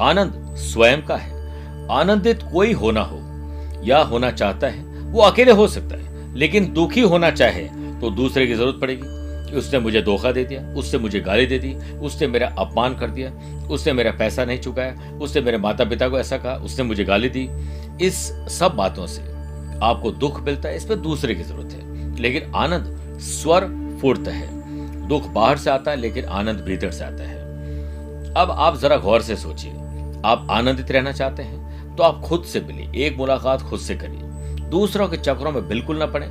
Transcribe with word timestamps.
आनंद 0.00 0.54
स्वयं 0.58 1.02
का 1.02 1.16
है। 1.16 1.30
आनंदित 1.90 2.42
कोई 2.42 2.72
होना 2.72 3.00
हो 3.00 3.18
या 3.84 3.98
होना 3.98 4.30
चाहता 4.30 4.66
है, 4.66 4.84
वो 5.02 5.22
अकेले 5.22 5.52
हो 5.52 5.68
सकता 5.68 5.96
है, 5.96 6.34
लेकिन 6.34 6.72
दुखी 6.72 7.00
होना 7.00 7.30
चाहे 7.30 7.68
तो 8.00 8.10
दूसरे 8.10 8.46
की 8.46 8.54
ज़रूरत 8.54 8.78
पड़ेगी। 8.80 9.56
उसने 9.56 9.78
मुझे 9.78 10.02
धोखा 10.02 10.32
दे 10.32 10.44
दिया, 10.44 10.74
उससे 10.74 10.98
मुझे 10.98 11.20
गाली 11.20 11.46
दे 11.46 11.58
दी, 11.58 11.74
उसने 11.98 12.26
मेरा 12.26 12.48
अपमान 12.58 12.94
कर 12.94 13.10
दिया, 13.10 13.30
उसने 13.68 13.92
मेरा 13.92 14.10
पैसा 14.10 14.44
नहीं 14.44 14.60
चुकाया, 14.60 15.18
उसने 15.20 15.42
मेरे 15.42 15.58
माता 15.58 15.84
पिता 15.84 16.08
को 16.08 16.18
ऐसा 16.18 16.36
कहा, 16.36 16.54
उसने 16.54 16.84
मुझे 16.84 17.04
गाली 17.04 17.28
दी। 17.28 17.48
इस 18.06 18.16
सब 18.32 18.74
बातों 18.74 19.06
से 19.06 19.22
आपको 19.82 20.10
दुख 20.10 20.40
मिलता 20.40 20.68
है, 20.68 20.76
इस 20.76 20.84
पर 20.84 20.94
दूसरे 20.94 21.34
की 21.34 21.42
ज़रूरत 21.42 21.72
है। 21.72 22.20
लेकिन 22.20 22.52
आनंद 22.54 23.18
स्वर 23.20 23.60
फूर्त 24.00 24.28
है। 24.28 24.62
दुख 25.08 25.26
बाहर 25.26 25.58
से 25.58 25.70
आता 25.70 25.90
है, 25.90 25.96
लेकिन 25.96 26.24
आनंद 26.24 26.60
भीतर 26.60 26.90
से 26.90 27.04
आता 27.04 27.24
है। 27.24 27.42
अब 28.34 28.50
आप 28.50 28.78
जरा 28.78 28.96
गौर 28.96 29.22
से 29.22 29.36
सोचिए। 29.36 29.72
आप 30.24 30.46
आनंदित 30.50 30.90
रहना 30.90 31.12
चाहते 31.12 31.42
हैं 31.42 31.96
तो 31.96 32.02
आप 32.02 32.20
खुद 32.20 32.44
से 32.44 32.60
मिलिए। 32.60 33.06
एक 33.06 33.16
मुलाकात 33.16 33.62
खुद 33.62 33.80
से 33.80 33.94
करिए। 33.94 34.68
दूसरों 34.70 35.08
के 35.08 35.16
चक्रों 35.16 35.52
में 35.52 35.68
बिल्कुल 35.68 35.98
ना 35.98 36.06
पड़े। 36.06 36.26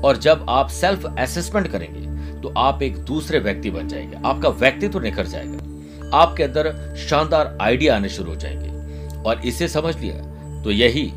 और 0.00 0.16
जब 0.16 0.46
आप 0.48 0.68
सेल्फ 0.68 1.06
असेसमेंट 1.18 1.68
करेंगे 1.68 2.40
तो 2.40 2.52
आप 2.58 2.82
एक 2.82 2.96
दूसरे 2.98 3.38
व्यक्ति 3.38 3.70
बन 3.70 3.88
जाएँगे। 3.88 4.16
आपका 4.24 4.48
व्यक्तित्व 4.48 4.92
तो 4.92 5.00
निखर 5.00 5.26
जाएगा। 5.26 6.18
आपके 6.18 6.42
अंदर 6.42 6.96
शानदार 7.10 7.56
आइडिया 7.60 7.96
आने 7.96 8.08
शुरू 8.08 8.30
हो 8.30 8.36
जाएँगे। 8.36 9.22
और 9.22 9.40
इसे 9.40 9.68
समझ 9.68 9.96
लिया 9.96 10.62
तो 10.62 10.70
यही 10.70 11.12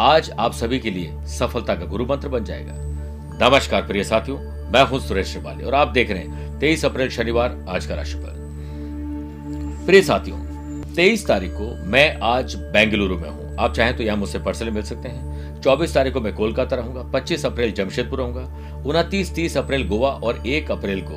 आज 0.00 0.30
आप 0.30 0.52
सभी 0.52 0.78
के 0.78 0.90
लिए 0.90 1.26
सफलता 1.28 1.74
का 1.74 1.84
गुरु 1.84 2.06
मंत्र 2.06 2.28
बन 2.28 2.44
जाएगा। 2.44 2.72
नमस्कार 3.40 3.82
प्रिय 3.82 4.04
साथियों, 4.04 4.38
मैं 4.72 4.84
हूँ 4.86 4.98
सुरेश 5.00 5.26
श्रिवाली, 5.26 5.64
और 5.64 5.74
आप 5.74 5.88
देख 5.88 6.10
रहे 6.10 6.20
हैं 6.20 6.58
तेईस 6.58 6.84
अप्रैल 6.84 7.08
शनिवार 7.10 7.64
आज 7.68 7.86
का 7.86 7.94
राशिफल। 7.94 8.42
प्रिय 9.86 10.02
साथियों 10.02 10.38
तेईस 10.96 11.26
तारीख 11.26 11.52
को 11.52 11.64
मैं 11.84 12.18
आज 12.22 12.54
बेंगलुरु 12.72 13.16
में 13.18 13.28
हूँ। 13.28 13.56
आप 13.58 13.72
चाहें 13.74 13.96
तो 13.96 14.02
यहाँ 14.02 14.16
मुझसे 14.16 14.38
पर्सनली 14.38 14.70
मिल 14.70 14.82
सकते 14.82 15.08
हैं। 15.08 15.60
चौबीस 15.60 15.94
तारीख 15.94 16.12
को 16.14 16.20
मैं 16.20 16.34
कोलकाता 16.34 16.76
रहूँगा, 16.76 17.02
पच्चीस 17.12 17.46
अप्रैल 17.46 17.72
जमशेदपुर 17.72 18.18
रहूँगा, 18.18 18.42
उनतीस, 18.86 19.34
तीस 19.34 19.56
अप्रैल 19.56 19.86
गोवा 19.88 20.10
और 20.10 20.46
एक 20.46 20.70
अप्रैल 20.70 21.00
को 21.00 21.14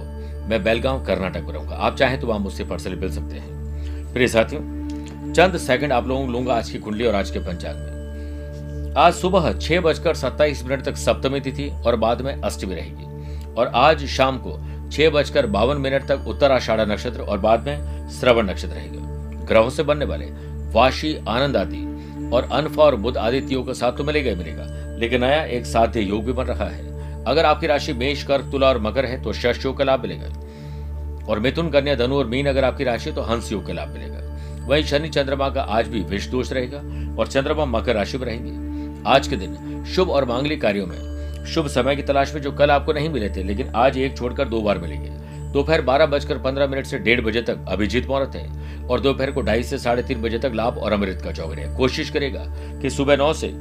मैं 0.50 0.64
बेलगांव, 0.64 1.04
कर्नाटक 1.06 1.44
में 1.44 1.54
रहूँगा। 1.54 1.76
आप 1.76 1.98
चाहें 1.98 2.20
तो 2.20 2.28
वहाँ 2.28 2.40
मुझसे 2.40 2.64
पर्सनली 2.64 2.96
मिल 2.96 3.12
सकते 3.12 3.36
हैं। 3.36 4.14
प्रिय 4.14 4.28
साथियों, 4.28 4.62
चंद 5.34 5.58
सेकंड 5.58 5.94
आप 5.94 6.08
लोगों 6.08 6.26
को 6.26 6.32
लूँगा 6.32 6.54
आज 6.54 6.70
की 6.70 6.80
कुंडली 6.80 7.06
और 7.06 7.16
आज 7.16 7.30
के 7.32 7.40
पंचांग 7.40 7.78
में। 7.78 8.94
आज 8.98 9.14
सुबह 9.14 9.52
छह 9.60 9.80
बजकर 9.80 10.16
सत्ताईस 10.16 10.64
मिनट 10.64 10.84
तक 10.86 10.98
सप्तमी 10.98 11.40
तिथि 11.40 11.70
और 11.86 11.96
बाद 11.96 12.22
में 12.22 12.34
अष्टमी 12.34 12.76
रहेगी। 12.76 13.54
और 13.54 13.72
आज 13.76 14.06
शाम 14.08 14.38
को 14.38 14.60
छह 14.92 15.10
बजकर 15.10 15.46
बावन 15.48 15.78
मिनट 15.78 16.08
तक 16.08 16.28
उत्तर 16.28 16.52
आषाढ़ 16.52 16.82
नक्षत्र 16.82 17.22
और 17.22 17.40
बाद 17.40 17.68
में 17.68 18.10
श्रवण 18.10 18.50
नक्षत्र 18.50 18.76
रहेगा। 18.76 19.16
ग्रहों 19.47 19.69
से 19.69 19.84
बनने 19.84 20.06
वाले 20.06 20.25
वाशी, 20.72 21.16
आनंद 21.28 21.58
आदि 21.58 21.85
और 22.34 22.50
अनफा 22.52 22.84
और 22.84 22.96
बुद्ध 22.96 23.18
आदित्य 23.18 23.53
योग 23.53 23.68
का 23.68 23.74
साथ 23.74 23.91
तो 23.91 24.03
मिलेगा 24.03 24.30
ही 24.30 24.35
मिलेगा, 24.35 24.66
लेकिन 25.00 25.22
नया 25.22 25.44
एक 25.44 25.66
साध्य 25.66 26.02
योग 26.02 26.25
भी 26.25 26.34
बन 26.34 26.46
रहा 26.46 26.66
है। 26.66 27.24
अगर 27.25 27.46
आपकी 27.46 27.68
राशि 27.68 27.94
मेष 27.94 28.24
कर 28.24 28.41
तुला 28.41 28.68
और 28.69 28.81
मकर 28.81 29.06
है 29.06 29.22
तो 29.24 29.34
शश 29.34 29.66
योग 29.66 29.78
का 29.78 29.84
लाभ 29.84 30.02
मिलेगा। 30.02 31.25
और 31.25 31.40
मिथुन, 31.40 31.69
कन्या, 31.69 31.96
धनु 31.96 32.16
और 32.16 32.28
मीन 32.28 32.47
अगर 32.47 32.63
आपकी 32.63 32.84
राशि 32.84 33.12
तो 33.12 33.22
हंस 33.22 33.52
योग 33.52 33.66
का 33.68 33.74
लाभ 33.74 33.90
मिलेगा। 33.90 34.66
वही 34.68 34.84
शनि, 34.84 35.09
चंद्रमा 35.09 35.50
का 35.50 35.62
आज 35.62 35.88
भी 35.88 36.02
विष 36.02 36.28
दोष 36.28 36.52
रहेगा 36.53 36.78
और 37.19 37.28
चंद्रमा 37.28 37.66
मकर 37.68 37.96
राशि 37.96 38.18
में 38.18 38.25
रहेंगे। 38.25 39.09
आज 39.09 39.28
के 39.28 39.36
दिन 39.36 39.84
शुभ 39.86 40.09
और 40.09 40.25
मांगलिक 40.25 40.62
कार्यों 40.62 40.88
में, 40.88 41.46
शुभ 41.46 41.68
समय 41.68 41.96
की 41.96 42.02
तलाश 42.02 42.34
में 42.34 42.41
जो 42.41 42.52
कल 42.52 42.72
आपको 42.72 42.94
नहीं 42.94 43.09
मिले 43.09 43.30
थे, 43.30 43.44
लेकिन 43.44 43.72
आज 43.75 43.97
एक 43.97 44.18
छोड़कर 44.18 44.47
दो 44.47 44.62
बार 44.62 44.78
मिलेंगे। 44.78 45.12
दोपहर 45.57 45.81
बारह 45.81 46.06
बजकर 46.06 46.38
पंद्रह 46.38 46.68
मिनट 46.68 46.85
से 46.85 46.97
डेढ़ 47.00 47.22
बजे 47.22 47.41
तक 47.41 47.66
अभिजीत 47.68 48.07
मुहूर्त 48.07 48.35
है 48.35 48.88
और 48.88 49.00
दोपहर 49.00 49.31
को 49.31 49.41
ढाई 49.41 49.63
से 49.63 49.78
साढ़े 49.78 50.03
तीन 50.03 50.22
बजे 50.22 50.40
तक 50.40 50.51
लाभ 50.56 50.78
और 50.78 50.94
अमृत 50.94 51.22
का 51.23 51.31
चौगड़े 51.31 51.63
कोशिश 51.78 52.09
करेगा 52.09 52.44
कि 52.81 52.90
सुबह 52.90 53.18
नौ 53.18 53.34
से 53.34 53.51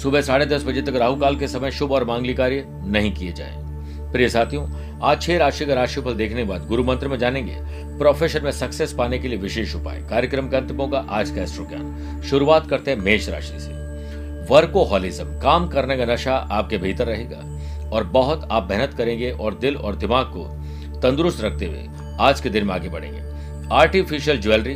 सुबह 0.00 0.20
साढ़े 0.20 0.46
दस 0.46 0.64
बजे 0.64 0.82
तक 0.82 0.96
राहु 0.96 1.16
काल 1.16 1.36
के 1.36 1.48
समय 1.48 1.70
शुभ 1.70 1.92
और 1.92 2.04
मांगलिक 2.04 2.36
कार्य 2.36 2.64
नहीं 2.68 3.12
किए 3.14 3.32
जाए। 3.32 3.64
प्रिय 4.12 4.28
साथियों, 4.28 4.66
आज 5.00 5.22
छह 5.22 5.38
राशि 5.38 5.66
का 5.66 5.74
राशिफल 5.74 6.14
देखने 6.14 6.36
के 6.36 6.48
बाद 6.48 6.66
गुरु 6.66 6.84
मंत्र 6.84 7.08
में 7.08 7.18
जानेंगे। 7.18 7.56
प्रोफेशन 7.98 8.44
में 8.44 8.50
सक्सेस 8.50 8.92
पाने 8.92 9.18
के 9.18 9.28
लिए 9.28 9.38
विशेष 9.38 9.74
उपाय। 9.74 10.00
कार्यक्रम 10.10 10.48
का 10.48 10.58
अंतिमों 10.58 10.88
का 10.88 10.98
आज 11.10 11.30
का 11.30 11.42
एस्ट्रो 11.42 11.64
ज्ञान 11.64 12.22
शुरुआत 12.22 12.68
करते 12.70 12.90
हैं 12.90 12.98
मेष 12.98 13.28
राशि 13.28 13.60
से। 13.60 13.72
वर्कोहॉलिज्म 14.50 15.40
काम 15.40 15.68
करने 15.68 15.96
का 15.96 16.04
नशा 16.04 16.34
आपके 16.34 16.78
भीतर 16.78 17.06
रहेगा 17.06 17.90
और 17.90 18.04
बहुत 18.12 18.48
आप 18.50 18.68
मेहनत 18.70 18.94
करेंगे 18.94 19.30
और 19.30 19.54
दिल 19.54 19.76
और 19.76 19.96
दिमाग 19.96 20.26
को 20.26 20.44
तंदुरुस्त 21.06 21.40
रखते 21.44 21.66
हुए 21.66 22.16
आज 22.20 22.40
के 22.40 22.50
दिन 22.50 22.64
में 22.66 22.74
आगे 22.74 22.88
बढ़ेंगे। 22.88 23.20
आर्टिफिशियल 23.72 24.40
ज्वेलरी 24.40 24.74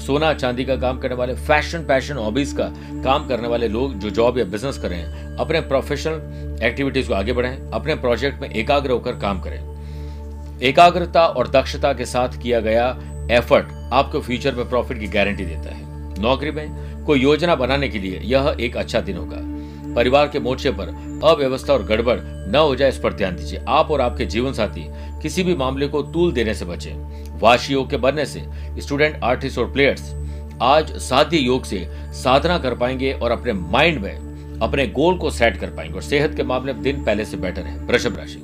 सोना 0.00 0.32
चांदी 0.34 0.64
का 0.64 0.76
काम 0.76 0.98
करने 0.98 1.14
वाले 1.14 1.34
फ़ैशन 1.36 1.78
पैशन 1.78 2.16
हॉबीज 2.16 2.52
का 2.52 2.64
काम 3.04 3.26
करने 3.28 3.48
वाले 3.48 3.68
लोग 3.68 3.94
जो 3.94 4.10
जॉब 4.10 4.38
या 4.38 4.44
बिज़नेस 4.44 4.78
करें 4.78 5.36
अपने 5.36 5.60
प्रोफेशनल 5.62 6.62
एक्टिविटीज़ 6.62 7.08
को 7.08 7.14
आगे 7.14 7.32
बढ़ाएँ, 7.32 7.58
अपने 7.72 7.94
प्रोजेक्ट 7.94 8.40
में 8.42 8.48
एकाग्र 8.50 8.90
होकर 8.90 9.18
काम 9.18 9.40
करें। 9.40 10.60
एकाग्रता 10.62 11.26
और 11.26 11.48
दक्षता 11.50 11.92
के 11.92 12.04
साथ 12.04 12.40
किया 12.42 12.60
गया 12.60 12.88
एफर्ट 13.30 13.72
आपको 13.92 14.20
फ्यूचर 14.20 14.54
में 14.54 14.68
प्रॉफिट 14.68 15.00
की 15.00 15.06
गारंटी 15.08 15.44
देता 15.44 15.74
है। 15.74 16.20
नौकरी 16.22 16.50
में 16.50 17.04
कोई 17.06 17.20
योजना 17.20 17.54
बनाने 17.54 17.88
के 17.88 17.98
लिए 17.98 18.20
यह 18.24 18.56
एक 18.60 18.76
अच्छा 18.76 19.00
दिन 19.00 19.16
होगा। 19.16 19.50
परिवार 19.94 20.28
के 20.28 20.40
मोर्चे 20.40 20.70
पर 20.70 20.88
अव्यवस्था 21.24 21.72
और 21.72 21.82
गड़बड़ 21.82 22.18
न 22.20 22.56
हो 22.56 22.74
जाए 22.76 22.88
इस 22.88 22.98
पर 22.98 23.12
ध्यान 23.12 23.36
दीजिए। 23.36 23.60
आप 23.68 23.90
और 23.90 24.00
आपके 24.00 24.26
जीवन 24.26 24.52
साथी 24.52 24.86
किसी 25.22 25.42
भी 25.42 25.54
मामले 25.54 25.88
को 25.88 26.02
तूल 26.02 26.32
देने 26.32 26.54
से 26.54 26.64
बचें। 26.64 27.40
योग 27.70 27.88
के 27.90 27.96
बनने 27.96 28.24
से 28.26 28.44
स्टूडेंट 28.78 29.22
आर्टिस्ट 29.24 29.58
और 29.58 29.70
प्लेयर्स 29.72 30.12
आज 30.62 30.90
साध्य 31.00 31.36
योग 31.36 31.64
से 31.64 31.86
साधना 32.14 32.58
कर 32.58 32.74
पाएँगे 32.74 33.12
और 33.12 33.30
अपने 33.30 33.52
माइंड 33.52 33.98
में 33.98 34.58
अपने 34.62 34.86
गोल 34.88 35.16
को 35.18 35.30
सेट 35.30 35.56
कर 35.56 35.70
पाएँगे 35.70 35.94
और 35.94 36.02
सेहत 36.02 36.34
के 36.36 36.42
मामले 36.42 36.72
में 36.72 36.82
दिन 36.82 37.02
पहले 37.04 37.24
से 37.24 37.36
बेटर 37.36 37.62
है। 37.62 37.78
वृषभ 37.78 38.16
राशि। 38.16 38.38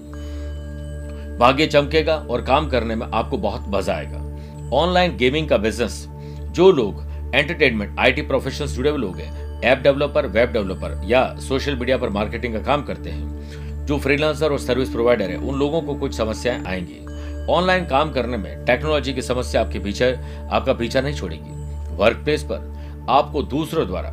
भाग्य 1.38 1.66
चमकेगा 1.66 2.16
और 2.30 2.42
काम 2.42 2.68
करने 2.68 2.94
में 2.94 3.06
आपको 3.06 3.38
बहुत 3.38 3.64
मज़ा 3.68 3.94
आएगा। 3.94 4.24
ऑनलाइन 4.76 5.16
गेमिंग 5.16 5.48
का 5.48 5.56
बिज़नेस 5.56 6.04
जो 6.50 6.70
लोग 6.72 7.06
एंटरटेनमेंट 7.34 7.98
आईटी 7.98 8.22
प्रोफेशनल 8.22 8.68
जुड़े 8.68 8.90
हुए 8.90 8.98
लोग 8.98 9.16
हैं 9.16 9.60
ऐप 9.62 9.78
डेवलपर 9.78 10.26
वेब 10.26 10.52
डेवलपर 10.52 11.00
या 11.04 11.24
सोशल 11.38 11.76
मीडिया 11.76 11.96
पर 11.98 12.08
मार्केटिंग 12.08 12.54
का 12.54 12.60
काम 12.62 12.82
करते 12.82 13.10
हैं 13.10 13.37
जो 13.88 13.96
फ्रीलांसर 13.98 14.52
और 14.52 14.58
सर्विस 14.58 14.88
प्रोवाइडर 14.90 15.30
है, 15.30 15.36
उन 15.38 15.58
लोगों 15.58 15.80
को 15.82 15.94
कुछ 15.94 16.16
समस्याएँ 16.16 16.64
आएँगी। 16.66 17.44
ऑनलाइन 17.52 17.84
काम 17.86 18.10
करने 18.12 18.36
में 18.36 18.64
टेक्नोलॉजी 18.64 19.12
की 19.12 19.22
समस्या 19.22 19.60
आपके 19.60 19.78
पीछे, 19.78 20.12
आपका 20.50 20.72
पीछा 20.72 21.00
नहीं 21.00 21.14
छोड़ेगी। 21.14 21.96
वर्क 21.96 22.16
प्लेस 22.16 22.42
पर 22.42 23.06
आपको 23.10 23.42
दूसरों 23.44 23.86
द्वारा, 23.86 24.08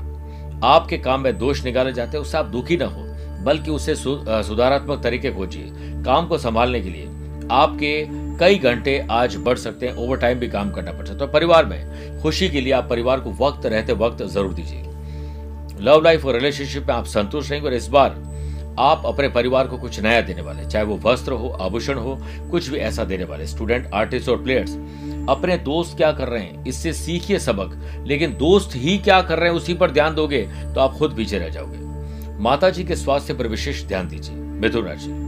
आपके 0.68 0.98
काम 0.98 1.22
में 1.22 1.38
दोष 1.38 1.64
निकाले 1.64 1.92
जाते 1.94 2.18
हैं, 2.18 2.22
उससे 2.22 2.38
आप 2.38 2.46
दुखी 2.46 2.78
ना 2.78 2.86
हो, 2.86 3.04
बल्कि 3.44 3.72
उसे 3.72 3.96
सुधारात्मक 3.96 5.02
तरीके 5.04 5.32
खोजिए। 5.32 5.72
काम 6.04 6.28
को 6.28 6.38
संभालने 6.38 6.82
के 6.82 6.90
लिए 6.90 7.08
आपके 7.52 8.06
कई 8.40 8.58
घंटे 8.58 8.98
आज 9.12 9.36
बढ़ 9.38 9.58
सकते 9.58 9.88
हैं 9.88 9.96
ओवर 9.96 10.18
टाइम 10.18 10.40
भी 10.40 10.48
काम 10.48 10.72
करना 10.72 10.92
पड़ 10.92 11.06
सकता 11.06 11.14
है। 11.14 11.20
तो 11.20 11.28
परिवार 11.28 11.66
में 11.66 12.22
खुशी 12.22 12.50
के 12.50 12.62
लिए 12.62 12.74
आप 12.74 12.88
परिवार 12.90 13.20
को 13.20 13.32
वक्त 13.42 13.66
रहते 13.66 13.94
वक्त 13.96 14.24
ज़रूर 14.24 14.54
दीजिए। 14.54 14.82
लव 15.82 16.02
लाइफ 16.04 16.26
और 16.26 16.34
रिलेशनशिप 16.34 16.88
में 16.88 16.94
आप 16.96 17.06
संतुष्ट 17.08 17.52
रहेंगे 17.52 17.70
और 17.70 17.76
इस 17.76 17.88
बार 17.88 18.16
आप 18.80 19.06
अपने 19.06 19.28
परिवार 19.30 19.68
को 19.68 19.78
कुछ 19.78 20.00
नया 20.00 20.22
देने 20.22 20.42
वाले, 20.42 20.66
चाहे 20.66 20.86
वो 20.86 21.00
वस्त्र 21.04 21.32
हो, 21.32 21.50
आभूषण 21.62 21.98
हो, 21.98 22.18
कुछ 22.52 22.70
भी 22.70 22.78
ऐसा 22.78 23.04
देने 23.04 23.24
वाले 23.24 23.48
स्टूडेंट 23.48 23.90
आर्टिस्ट 23.94 24.30
और 24.30 24.42
प्लेयर्स 24.44 24.76
अपने 25.30 25.58
दोस्त 25.58 25.96
क्या 25.98 26.12
कर 26.12 26.28
रहे 26.28 26.42
हैं? 26.42 26.64
इससे 26.66 26.94
सीखिए 26.94 27.40
सबक। 27.40 28.04
लेकिन 28.08 28.36
दोस्त 28.38 28.76
ही 28.76 28.98
क्या 28.98 29.22
कर 29.22 29.40
रहे 29.40 29.50
हैं, 29.50 29.56
उसी 29.56 29.74
पर 29.74 29.92
ध्यान 29.92 30.16
दोगे 30.16 30.42
तो 30.76 30.82
आप 30.82 30.94
खुद 30.94 31.16
पीछे 31.18 31.40
रह 31.40 31.50
जाओगे। 31.50 31.84
माता 32.40 32.70
जी 32.70 32.84
के 32.84 32.96
स्वास्थ्य 32.96 33.34
पर 33.34 33.48
विशेष 33.48 33.84
ध्यान 33.84 34.08
दीजिए, 34.08 34.36
मिथुन 34.36 34.86
राशि 34.86 35.24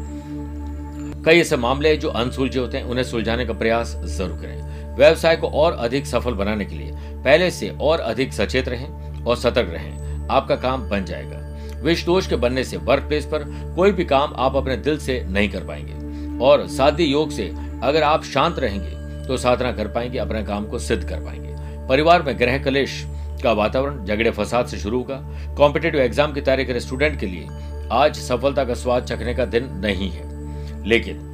कई 1.26 1.40
ऐसे 1.40 1.58
मामले 1.58 1.96
जो 1.98 2.10
अनसुलझे 2.10 2.60
होते 2.60 2.78
हैं, 2.78 2.86
उन्हें 2.86 3.04
सुलझाने 3.04 3.46
का 3.46 3.54
प्रयास 3.54 3.96
ज़रूर 4.06 4.38
करें। 4.38 4.96
व्यवसाय 4.96 5.36
को 5.36 5.48
और 5.48 5.74
अधिक 5.74 6.06
सफल 6.08 6.34
बनाने 6.34 6.66
के 6.66 6.76
लिए 6.76 6.92
पहले 7.24 7.50
से 7.52 7.70
और 7.82 8.00
अधिक 8.00 8.34
सचेत 8.34 8.70
रहें 8.70 9.24
और 9.24 9.38
सतर्क 9.38 9.70
रहें। 9.70 10.28
आपका 10.28 10.56
काम 10.56 10.90
बन 10.90 11.06
जाएगा। 11.06 11.38
विष 11.84 12.06
दोष 12.06 12.28
के 12.28 12.36
बनने 12.36 12.64
से 12.64 12.78
वर्क 12.78 13.04
प्लेस 13.04 13.26
पर 13.26 13.44
कोई 13.76 13.92
भी 13.92 14.06
काम 14.06 14.34
आप 14.38 14.56
अपने 14.56 14.78
दिल 14.78 14.98
से 14.98 15.24
नहीं 15.26 15.50
कर 15.50 15.64
पाएँगे। 15.64 16.46
और 16.46 16.68
साध्य 16.68 17.04
योग 17.04 17.32
से 17.32 17.52
अगर 17.84 18.04
आप 18.04 18.24
शांत 18.24 18.60
रहेंगे 18.60 19.26
तो 19.28 19.38
साधना 19.38 19.72
कर 19.72 19.88
पाएँगे, 19.88 20.18
अपने 20.18 20.44
काम 20.44 20.66
को 20.66 20.80
सिद्ध 20.80 21.04
कर 21.04 21.20
पाएँगे। 21.20 21.88
परिवार 21.88 22.24
में 22.24 22.38
ग्रह 22.40 22.58
कलेश 22.64 23.04
का 23.44 23.52
वातावरण 23.54 24.06
झगड़े 24.06 24.32
फसाद 24.32 24.68
से 24.68 24.78
शुरू 24.78 24.98
होगा। 24.98 25.16
कॉम्पिटेटिव 25.58 26.02
एग्ज़ाम 26.02 26.34
की 26.34 26.42
तैयारी 26.42 26.66
करे 26.66 26.80
स्टूडेंट 26.80 27.20
के 27.20 27.26
लिए। 27.26 27.48
आज 27.92 28.16
सफलता 28.18 28.64
का 28.64 28.74
स्वाद 28.74 29.06
चखने 29.06 29.34
का 29.34 29.46
दिन 29.46 29.70
नहीं 29.76 30.10
है। 30.12 30.86
लेकिन 30.88 31.26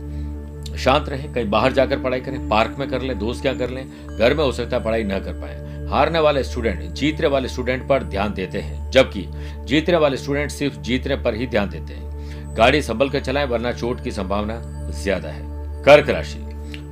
शांत 0.77 1.09
रहे, 1.09 1.27
कहीं 1.27 1.49
बाहर 1.49 1.73
जाकर 1.73 1.99
पढ़ाई 1.99 2.19
करें, 2.19 2.47
पार्क 2.49 2.75
में 2.79 2.87
कर 2.89 3.01
लें, 3.01 3.17
दोस्त 3.19 3.41
क्या 3.41 3.53
कर 3.53 3.69
लें, 3.69 3.85
घर 4.17 4.33
में 4.33 4.43
हो 4.43 4.51
सकता 4.51 4.77
है 4.77 4.83
पढ़ाई 4.83 5.03
न 5.03 5.19
कर 5.19 5.33
पाए। 5.33 5.55
हारने 5.93 6.19
वाले 6.19 6.43
स्टूडेंट 6.43 6.79
जीतने 6.91 7.27
वाले 7.27 7.47
स्टूडेंट 7.47 7.87
पर 7.87 8.03
ध्यान 8.03 8.33
देते 8.33 8.59
हैं, 8.59 8.91
जबकि 8.91 9.25
जीतने 9.65 9.97
वाले 9.97 10.17
स्टूडेंट 10.17 10.51
सिर्फ़ 10.51 10.77
जीतने 10.77 11.15
पर 11.15 11.35
ही 11.35 11.47
ध्यान 11.47 11.69
देते 11.69 11.93
हैं। 11.93 12.55
गाड़ी 12.57 12.81
संभल 12.81 13.09
कर 13.09 13.19
चलाएँ, 13.19 13.47
वरना 13.47 13.71
चोट 13.71 14.03
की 14.03 14.11
संभावना 14.11 14.59
ज़्यादा 14.93 15.29
है। 15.29 15.41
कर्क 15.83 16.09
राशि। 16.09 16.39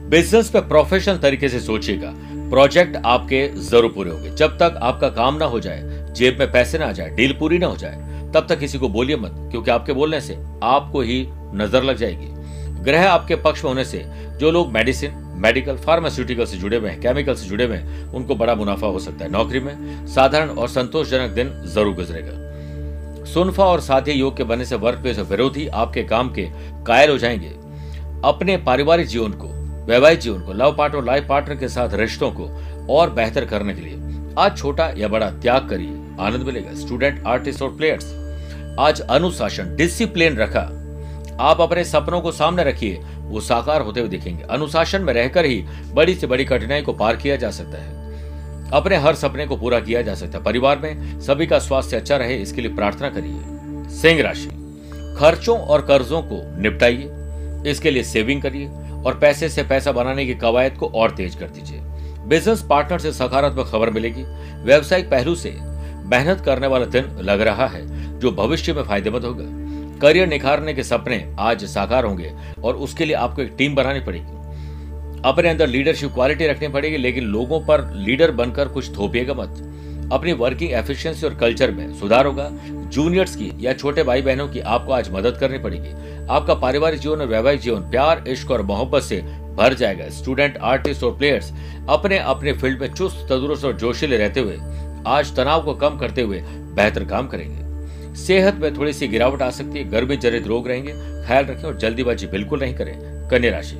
बिज़नेस 0.09 0.50
पे 0.50 0.59
प्रोफेशनल 0.59 1.18
तरीके 1.18 1.50
से 1.50 1.59
सोचिएगा। 1.59 2.12
प्रोजेक्ट 2.50 2.98
आपके 3.06 3.48
ज़रूर 3.62 3.92
पूरे 3.92 4.12
होंगे। 4.12 4.36
जब 4.36 4.57
तक 4.57 4.77
आपका 4.81 5.09
काम 5.09 5.38
ना 5.38 5.45
हो 5.45 5.59
जाए, 5.59 5.81
जेब 6.13 6.39
में 6.39 6.51
पैसे 6.51 6.77
ना 6.77 6.86
आ 6.86 6.92
जाए 6.92 7.09
डील 7.09 7.33
पूरी 7.39 7.57
ना 7.57 7.68
हो 7.68 7.77
जाए, 7.77 8.31
तब 8.33 8.48
तक 8.50 8.59
किसी 8.59 8.77
को 8.77 8.89
बोलिए 8.89 9.15
मत, 9.15 9.31
क्योंकि 9.51 9.71
आपके 9.71 9.94
बोलने 9.94 10.21
से 10.21 10.38
आपको 10.63 11.01
ही 11.01 11.25
नज़र 11.53 11.83
लग 11.83 11.98
जाएगी। 11.98 12.27
ग्रह 12.83 13.09
आपके 13.09 13.36
पक्ष 13.38 13.63
में 13.63 13.71
होने 13.71 13.86
से 13.86 14.06
जो 14.39 14.51
लोग 14.51 14.71
मेडिसिन 14.71 15.12
मेडिकल 15.42 15.78
फार्मास्यूटिकल 15.78 16.46
से 16.46 16.58
जुड़े 16.58 16.78
हुए 16.78 16.90
हैं 16.90 17.00
केमिकल 17.02 17.36
से 17.36 17.48
जुड़े 17.48 17.66
हुए 17.66 17.76
हैं, 17.76 18.12
उनको 18.14 18.36
बड़ा 18.36 18.56
मुनाफा 18.56 18.88
हो 18.88 19.00
सकता 19.00 19.26
है 19.26 19.32
नौकरी 19.32 19.60
में। 19.60 20.08
साधारण 20.08 20.50
और 20.50 20.68
संतोषजनक 20.68 21.32
दिन 21.32 21.52
ज़रूर 21.66 21.94
गुजरेगा। 21.94 23.26
सुनफा 23.26 23.66
और 23.66 23.82
साथी 23.82 24.12
योग 24.12 24.38
के 24.38 24.44
बनने 24.44 24.66
से 24.66 24.76
वर्क 24.76 25.00
प्लेस 25.00 25.20
विरोधी 25.20 25.68
आपके 25.68 26.04
काम 26.04 26.32
के 26.34 26.48
कायल 26.86 27.10
हो 27.10 27.18
जाएँगे। 27.18 27.50
अपने 28.26 28.58
पारिवारिक 28.58 29.08
जीवन 29.08 29.32
को, 29.32 29.48
वैवाहिक 29.86 30.20
जीवन 30.20 30.42
को 30.42 30.54
लव 30.54 30.76
पार्टनर 30.78 31.04
लाइफ 31.04 31.28
पार्टनर 31.28 31.56
के 31.56 31.68
साथ 31.68 31.94
रिश्तों 31.94 32.32
को 32.32 32.48
और 32.90 33.10
बेहतर 33.10 33.46
करने 33.46 33.74
के 33.74 33.82
लिए 33.82 34.34
आज 34.40 34.58
छोटा 34.58 34.90
या 34.98 35.08
बड़ा 35.08 35.30
त्याग 35.32 35.70
करिए, 35.70 35.96
आनंद 36.20 36.44
मिलेगा। 36.44 36.74
स्टूडेंट 36.76 37.24
आर्टिस्ट 37.28 37.62
और 37.62 37.70
प्लेयर्स 37.70 38.14
आज 38.80 39.02
अनुशासन 39.02 39.76
डिसिप्लिन 39.76 40.38
रखा। 40.38 40.62
आप 41.40 41.62
अपने 41.62 41.84
सपनों 41.84 42.22
को 42.22 42.32
सामने 42.32 42.64
रखिए 42.64 43.02
वो 43.31 43.42
साकार 43.42 43.81
होते 43.81 44.00
हुए 44.00 44.10
दिखेंगे। 44.10 44.44
अनुशासन 44.44 45.01
में 45.01 45.13
रहकर 45.13 45.45
ही 45.45 45.63
बड़ी 45.94 46.16
से 46.16 46.28
बड़ी 46.28 46.45
कठिनाई 46.45 46.81
को 46.81 46.94
पार 46.94 47.16
किया 47.16 47.36
जा 47.36 47.51
सकता 47.51 47.78
है। 47.78 48.69
अपने 48.72 48.95
हर 48.95 49.16
सपने 49.16 49.45
को 49.48 49.56
पूरा 49.57 49.80
किया 49.80 50.01
जा 50.01 50.16
सकता 50.16 50.38
है। 50.38 50.44
परिवार 50.44 50.80
में 50.80 51.19
सभी 51.22 51.48
का 51.48 51.60
स्वास्थ्य 51.60 51.98
अच्छा 51.98 52.18
रहे, 52.18 52.36
इसके 52.36 52.62
लिए 52.62 52.75
प्रार्थना 52.75 53.10
करिए। 53.10 53.89
सिंह 53.92 54.22
राशि, 54.22 54.48
खर्चों 55.19 55.57
और 55.60 55.81
कर्जों 55.81 56.22
को 56.22 56.42
निपटाइए, 56.62 57.10
इसके 57.72 57.92
लिए 57.92 58.04
सेविंग 58.04 58.42
करिए 58.42 58.68
और 59.06 59.18
पैसे 59.19 59.50
से 59.50 59.63
पैसा 59.63 59.92
बनाने 59.92 60.25
की 60.25 60.34
कवायद 60.36 60.74
को 60.74 60.88
और 60.88 61.12
तेज 61.12 61.36
कर 61.36 61.48
दीजिए। 61.48 61.80
बिज़नेस 62.27 62.62
पार्टनर 62.62 63.00
से 63.00 63.12
सकारात्मक 63.12 63.68
खबर 63.68 63.89
मिलेगी। 63.89 64.24
व्यवसायिक 64.63 65.10
पहलू 65.10 65.36
से 65.36 65.50
मेहनत 66.06 66.42
करने 66.45 66.68
वाला 66.68 66.86
दिन 66.86 67.06
लग 67.22 67.42
रहा 67.42 67.68
है, 67.68 68.19
जो 68.19 68.31
भविष्य 68.31 68.74
में 68.74 68.84
फ़ायदेमंद 68.84 69.25
होगा। 69.25 69.44
करियर 70.01 70.27
निखारने 70.27 70.74
के 70.74 70.83
सपने 70.83 71.25
आज 71.39 71.65
साकार 71.65 72.06
होंगे 72.06 72.33
और 72.63 72.75
उसके 72.75 73.06
लिए 73.06 73.15
आपको 73.15 73.42
एक 73.42 73.53
टीम 73.57 73.75
बनानी 73.75 74.00
पड़ेगी। 74.00 74.39
अपने 75.25 75.50
अंदर 75.50 75.68
लीडरशिप 75.68 76.13
क्वालिटी 76.13 76.48
रखनी 76.48 76.68
पड़ेगी, 76.68 76.98
लेकिन 76.98 77.24
लोगों 77.24 77.59
पर 77.62 77.92
लीडर 77.95 78.31
बनकर 78.31 78.68
कुछ 78.68 78.95
थोपिएगा 78.98 79.33
मत। 79.33 79.68
अपनी 80.13 80.33
वर्किंग 80.33 80.71
एफिशिएंसी 80.71 81.25
और 81.25 81.36
कल्चर 81.36 81.71
में 81.71 81.94
सुधार 82.00 82.25
होगा। 82.25 82.50
जूनियर्स 82.92 83.36
की 83.36 83.51
या 83.59 83.74
छोटे 83.74 84.03
भाई 84.03 84.21
बहनों 84.21 84.48
की 84.48 84.59
आपको 84.59 84.94
आज 84.94 85.09
मदद 85.12 85.38
करनी 85.38 85.57
पड़ेगी। 85.57 86.25
आपका 86.27 86.53
पारिवारिक 86.53 87.00
जीवन 87.00 87.21
और 87.21 87.27
वैवाहिक 87.27 87.62
जीवन 87.62 87.89
प्यार, 87.92 88.24
इश्क 88.27 88.51
और 88.51 88.62
मोहब्बत 88.62 89.03
से 89.03 89.21
भर 89.57 89.74
जाएगा। 89.74 90.09
स्टूडेंट 90.09 90.57
आर्टिस्ट 90.57 91.03
और 91.03 91.18
प्लेयर्स 91.18 91.51
अपने 91.89 92.18
अपने 92.18 92.53
फ़ील्ड 92.53 92.81
में 92.81 92.94
चुस्त, 92.94 93.25
तंदुरुस्त 93.30 93.65
और 93.65 93.74
जोशीले 93.74 94.18
रहते 94.18 94.39
हुए 94.39 94.57
आज 95.07 95.36
तनाव 95.36 95.63
को 95.65 95.74
कम 95.75 95.98
करते 95.98 96.21
हुए 96.21 96.42
बेहतर 96.75 97.06
काम 97.06 97.27
करेंगे। 97.27 97.71
सेहत 98.18 98.56
में 98.56 98.74
थोड़ी 98.78 98.94
सी 98.94 99.08
गिरावट 99.08 99.42
आ 99.42 99.50
सकती 99.50 99.80
है 99.80 99.90
गर्मी 99.90 100.18
जनित 100.18 100.48
रोग 100.48 100.68
रहेंगे, 100.68 100.92
ख्याल 101.28 101.46
रखें 101.46 101.63
और 101.63 101.78
जल्दीबाजी 101.78 102.28
बिल्कुल 102.28 102.60
नहीं 102.60 102.74
करें, 102.75 102.94
कन्या 103.30 103.52
राशि। 103.52 103.78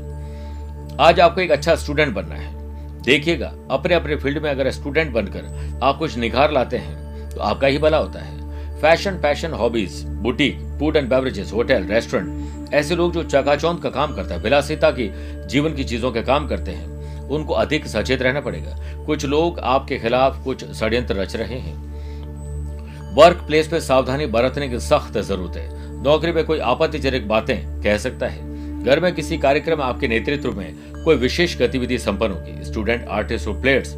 आज 1.00 1.20
आपको 1.20 1.42
एक 1.42 1.52
अच्छा 1.52 1.76
स्टूडेंट 1.76 2.14
बनना 2.16 2.36
है। 2.36 2.60
देखिएगा 3.04 3.54
अपने 3.72 3.94
अपने 3.96 4.16
फ़ील्ड 4.16 4.42
में 4.44 4.50
अगर 4.50 4.70
स्टूडेंट 4.72 5.12
बनकर 5.14 5.80
आप 5.84 5.98
कुछ 5.98 6.18
निखार 6.18 6.52
लाते 6.52 6.78
हैं 6.78 7.30
तो 7.30 7.42
आपका 7.42 7.68
ही 7.68 7.78
भला 7.78 7.98
होता 7.98 8.20
है। 8.20 8.80
Fashion 8.82 9.20
passion 9.22 9.52
hobbies 9.54 10.02
boutique 10.24 10.60
food 10.80 10.96
and 10.96 11.10
beverages 11.10 11.52
hotel 11.54 11.84
restaurant 11.84 12.74
ऐसे 12.74 12.96
लोग 12.96 13.14
जो 13.14 13.24
चकाचौंध 13.24 13.80
का 13.80 13.90
काम 13.90 14.16
करता 14.16 14.36
है, 14.36 14.42
विलासिता 14.42 14.92
की, 14.92 15.10
जीवन 15.48 15.74
की 15.74 15.84
चीज़ों 15.84 16.12
के 16.12 16.22
काम 16.22 16.48
करते 16.48 16.72
हैं, 16.72 17.28
उनको 17.30 17.54
अधिक 17.54 17.88
सचेत 17.88 18.22
रहना 18.22 18.42
पड़ेगा। 18.42 19.04
कुछ 19.06 19.26
लोग 19.26 19.60
आपके 19.60 19.98
खिलाफ 20.00 20.44
कुछ 20.44 20.66
षड्यंत्र 20.74 21.16
रच 21.16 21.36
रहे 21.36 21.60
हैं। 21.60 21.91
वर्क 23.12 23.38
प्लेस 23.38 23.68
पे 23.68 23.80
सावधानी 23.80 24.26
बरतने 24.26 24.70
की 24.70 24.80
सख्त 24.80 25.18
ज़रूरत 25.18 25.58
है। 25.58 26.04
नौकरी 26.04 26.32
में 26.32 26.44
कोई 26.44 26.60
आपत्तिजनक 26.60 27.22
बातें 27.22 27.82
कह 27.82 27.98
सकता 27.98 28.28
है। 28.28 28.84
घर 28.84 29.00
में 29.00 29.14
किसी 29.16 29.38
कार्यक्रम 29.38 29.78
में 29.78 29.86
आपके 29.86 30.08
नेतृत्व 30.08 30.52
में 30.52 30.76
कोई 31.04 31.16
विशेष 31.16 31.58
गतिविधि 31.58 31.98
संपन्न 31.98 32.32
होगी। 32.32 32.64
स्टूडेंट, 32.66 33.08
आर्टिस्ट 33.08 33.48
और 33.48 33.62
प्लेयर्स, 33.62 33.94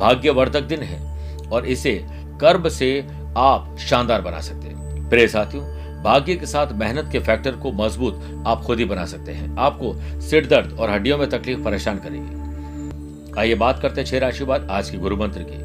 भाग्यवर्धक 0.00 0.60
दिन 0.60 0.82
है 0.82 1.00
और 1.48 1.66
इसे 1.66 2.06
कर्म 2.40 2.68
से 2.68 3.06
आप 3.36 3.76
शानदार 3.78 4.20
बना 4.20 4.40
सकते 4.40 4.68
हैं। 4.68 5.08
प्रिय 5.08 5.28
साथियों, 5.28 5.64
भाग्य 6.02 6.34
के 6.34 6.46
साथ 6.46 6.72
मेहनत 6.72 7.08
के 7.12 7.18
फैक्टर 7.18 7.52
को 7.52 7.72
मज़बूत 7.72 8.44
आप 8.46 8.62
खुद 8.62 8.78
ही 8.78 8.84
बना 8.84 9.04
सकते 9.04 9.32
हैं। 9.32 9.56
आपको 9.58 10.20
सिर 10.20 10.46
दर्द 10.46 10.72
और 10.80 10.90
हड्डियों 10.90 11.18
में 11.18 11.28
तकलीफ़ 11.30 11.60
परेशान 11.60 11.98
करेगी। 11.98 13.40
आइए 13.40 13.54
बात 13.54 13.82
करते 13.82 14.00
हैं 14.00 14.08
छह 14.08 14.18
राशि 14.18 14.44
बाद 14.44 14.68
आज 14.70 14.90
के 14.90 14.98
गुरु 14.98 15.16
मंत्र 15.16 15.40
की। 15.40 15.58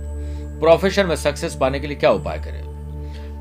प्रोफेशन 0.60 1.06
में 1.06 1.16
सक्सेस 1.16 1.56
पाने 1.56 1.80
के 1.80 1.88
लिए 1.88 1.98
क्या 1.98 2.12
उपाय 2.12 2.38
करें? 2.38 2.71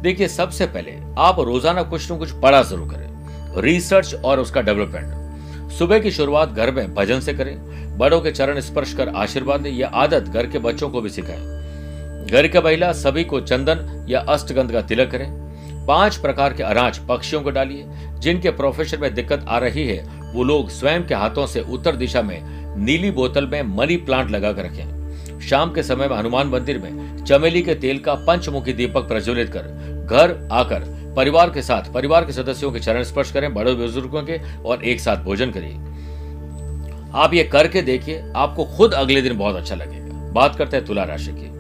देखिए, 0.03 0.29
सबसे 0.29 0.67
पहले 0.67 0.93
आप 1.19 1.41
रोज़ाना 1.41 1.83
कुछ 1.83 2.11
न 2.13 2.17
कुछ 2.19 2.33
बड़ा 2.35 2.63
ज़रूर 2.63 2.89
करें। 2.89 3.61
रिसर्च 3.63 4.15
और 4.15 4.41
उसका 4.41 4.61
डेवलपमेंट 4.61 5.73
सुबह 5.73 5.99
की 5.99 6.11
शुरुआत 6.11 6.53
घर 6.53 6.71
में 6.71 6.95
भजन 6.95 7.21
से 7.21 7.33
करें, 7.35 7.57
बड़ों 7.99 8.21
के 8.21 8.31
चरण 8.31 8.61
स्पर्श 8.61 8.93
कर 8.95 9.09
आशीर्वाद 9.09 9.61
दें 9.61 9.71
यह 9.71 9.89
आदत 9.95 10.25
घर 10.25 10.47
के 10.47 10.59
बच्चों 10.59 10.89
को 10.91 11.01
भी 11.01 11.11
सिखाएँ। 11.11 12.27
घर 12.27 12.47
के 12.49 12.61
महिला 12.61 12.93
सभी 12.93 13.25
को 13.25 13.41
चंदन 13.41 14.07
या 14.09 14.21
अष्टगंध 14.29 14.73
का 14.73 14.81
तिलक 14.83 15.11
करें। 15.11 15.87
पाँच 15.87 16.17
प्रकार 16.17 16.53
के 16.53 16.63
अनाज 16.63 16.99
पक्षियों 16.99 17.43
को 17.43 17.51
डालिए, 17.51 17.85
जिनके 18.21 18.51
प्रोफेशन 18.51 19.01
में 19.01 19.15
दिक्कत 19.15 19.45
आ 19.49 19.59
रही 19.59 19.87
है, 19.87 20.03
वो 20.35 20.45
लोग 20.45 20.71
स्वयं 20.71 21.07
के 21.07 21.15
हाथों 21.15 21.47
से 21.47 21.61
उत्तर 21.69 21.97
दिशा 21.97 22.23
में 22.23 22.41
नीली 22.77 23.11
बोतल 23.11 23.47
में 23.47 23.63
मनी 23.77 23.97
प्लांट 23.99 24.31
लगा 24.31 24.53
कर 24.53 24.65
रखें। 24.65 25.41
शाम 25.41 25.73
के 25.73 25.83
समय 25.83 26.09
में 26.09 26.17
हनुमान 26.17 26.49
मंदिर 26.49 26.79
में 26.79 27.25
चमेली 27.25 27.63
के 27.63 27.75
तेल 27.75 27.99
का 27.99 28.15
पंचमुखी 28.27 28.73
दीपक 28.73 29.09
प्रज्वलित 29.09 29.49
कर 29.49 29.80
घर 30.11 30.49
आकर 30.53 31.13
परिवार 31.17 31.51
के 31.51 31.63
साथ, 31.63 31.93
परिवार 31.93 32.25
के 32.25 32.33
सदस्यों 32.33 32.73
के 32.73 32.81
चरण 32.81 33.03
स्पर्श 33.03 33.31
करें, 33.33 33.55
बड़े 33.55 33.75
बुज़ुर्गों 33.75 34.23
के 34.23 34.41
और 34.63 34.85
एक 34.85 35.01
साथ 35.01 35.17
भोजन 35.17 35.51
करिए। 35.51 35.75
आप 37.15 37.35
ये 37.35 37.45
करके 37.45 37.83
देखिए, 37.83 38.33
आपको 38.37 38.65
खुद 38.65 38.95
अगले 38.95 39.23
दिन 39.23 39.39
बहुत 39.39 39.57
अच्छा 39.57 39.75
लगेगा। 39.75 40.33
बात 40.33 40.57
करते 40.57 40.77
हैं 40.77 40.87
तुला 40.87 41.05
राशि 41.05 41.31
की। 41.33 41.51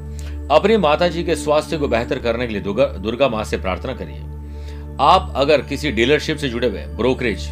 अपनी 0.50 0.76
माता 0.76 1.08
जी 1.08 1.24
के 1.24 1.36
स्वास्थ्य 1.36 1.78
को 1.78 1.88
बेहतर 1.88 2.18
करने 2.18 2.46
के 2.46 2.52
लिए 2.52 2.62
दुर्गा 2.62 2.84
दुर्गा 2.84 3.28
माँ 3.28 3.44
से 3.44 3.56
प्रार्थना 3.56 3.94
करिए। 3.94 4.20
आप 5.00 5.32
अगर 5.36 5.62
किसी 5.62 5.90
डीलरशिप 5.90 6.36
से 6.36 6.48
जुड़े 6.48 6.68
हुए 6.68 6.80
ब्रोकरेज, 6.80 7.48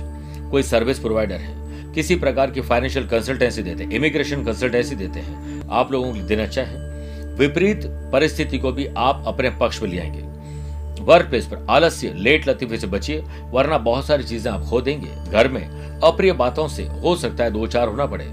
कोई 0.50 0.62
सर्विस 0.62 0.99
प्रोवाइडर 0.99 1.35
है, 1.35 1.55
किसी 1.93 2.17
प्रकार 2.17 2.50
की 2.50 2.61
फाइनेंशियल 2.61 3.07
कंसल्टेंसी 3.07 3.62
देते 3.62 3.85
हैं, 3.85 3.90
इमिग्रेशन 3.90 4.45
कंसल्टेंसी 4.45 4.95
देते 4.95 5.21
हैं, 5.21 5.62
आप 5.71 5.93
लोगों 5.93 6.12
के 6.12 6.21
दिन 6.21 6.40
अच्छा 6.40 6.62
है। 6.62 6.88
विपरीत 7.35 7.81
परिस्थिति 7.87 8.59
को 8.59 8.73
भी 8.73 8.88
आप 8.97 9.25
अपने 9.26 9.50
पक्ष 9.50 9.83
में 9.83 9.90
ले 9.90 9.99
आएँगे। 9.99 10.28
वर्क 11.09 11.27
प्लेस 11.27 11.47
पर 11.47 11.67
आलस्य 11.71 12.12
लेट 12.17 12.49
लतीफे 12.49 12.79
से 12.79 12.87
बचिए, 12.87 13.19
वरना 13.50 13.79
बहुत 13.79 14.07
सारी 14.07 14.25
चीज़ें 14.25 14.50
आप 14.53 14.65
खो 14.65 14.81
देंगे। 14.81 15.31
घर 15.31 15.49
में 15.49 16.00
अप्रिय 16.00 16.33
बातों 16.33 16.67
से 16.69 16.83
हो 17.03 17.15
सकता 17.17 17.45
है 17.45 17.50
दो 17.50 17.67
चार 17.67 17.88
होना 17.88 18.07
पड़े। 18.07 18.25